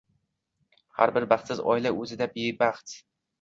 “har 1.01 1.13
bir 1.17 1.27
baxtsiz 1.33 1.61
oila 1.75 1.93
o‘zicha 1.99 2.29
bebaxt” 2.39 2.99